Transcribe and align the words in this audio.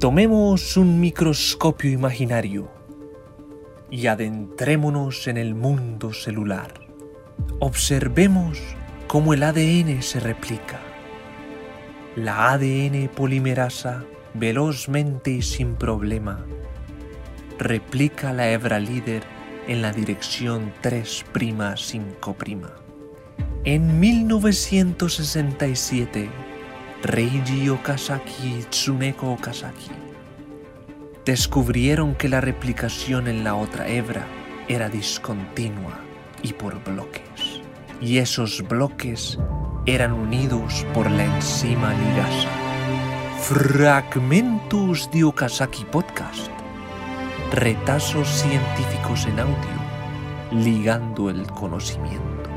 Tomemos 0.00 0.76
un 0.78 0.98
microscopio 0.98 1.90
imaginario 1.90 2.70
y 3.90 4.06
adentrémonos 4.06 5.26
en 5.26 5.36
el 5.36 5.54
mundo 5.54 6.14
celular. 6.14 6.72
Observemos 7.58 8.58
cómo 9.08 9.34
el 9.34 9.42
ADN 9.42 10.00
se 10.00 10.20
replica. 10.20 10.80
La 12.16 12.52
ADN 12.52 13.10
polimerasa 13.14 14.06
velozmente 14.32 15.32
y 15.32 15.42
sin 15.42 15.74
problema 15.74 16.46
replica 17.58 18.32
la 18.32 18.50
hebra 18.50 18.80
líder 18.80 19.22
en 19.68 19.82
la 19.82 19.92
dirección 19.92 20.72
3'5'. 20.82 22.70
En 23.64 24.00
1967, 24.00 26.30
Reiji 27.02 27.70
Okazaki 27.70 28.58
y 28.58 28.62
Tsuneko 28.64 29.32
Okazaki 29.32 29.90
descubrieron 31.24 32.14
que 32.14 32.28
la 32.28 32.42
replicación 32.42 33.26
en 33.26 33.42
la 33.42 33.54
otra 33.54 33.88
hebra 33.88 34.26
era 34.68 34.90
discontinua 34.90 35.98
y 36.42 36.52
por 36.52 36.82
bloques. 36.84 37.62
Y 38.02 38.18
esos 38.18 38.62
bloques 38.68 39.38
eran 39.86 40.12
unidos 40.12 40.86
por 40.92 41.10
la 41.10 41.24
enzima 41.24 41.94
ligasa. 41.94 42.48
Fragmentos 43.44 45.10
de 45.10 45.24
Okazaki 45.24 45.86
Podcast. 45.86 46.50
Retazos 47.50 48.28
científicos 48.28 49.24
en 49.26 49.40
audio, 49.40 49.54
ligando 50.52 51.30
el 51.30 51.46
conocimiento. 51.46 52.49